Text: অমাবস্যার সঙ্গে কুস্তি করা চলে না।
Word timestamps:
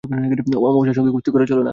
অমাবস্যার 0.03 0.95
সঙ্গে 0.95 1.11
কুস্তি 1.11 1.29
করা 1.31 1.45
চলে 1.45 1.61
না। 1.61 1.69